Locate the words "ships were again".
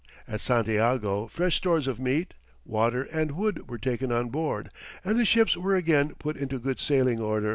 5.25-6.15